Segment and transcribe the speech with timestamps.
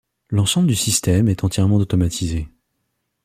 [0.31, 2.47] L'ensemble du système est entièrement automatisé.